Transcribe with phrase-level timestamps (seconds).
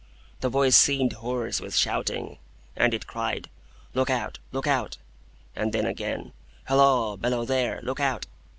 [0.39, 2.39] The voice seemed hoarse with shouting,
[2.75, 3.51] and it cried,
[3.93, 4.39] 'Look out!
[4.51, 4.97] Look out!'
[5.55, 6.33] And then again,
[6.65, 7.17] 'Halloa!
[7.17, 7.79] Below there!
[7.83, 8.25] Look out!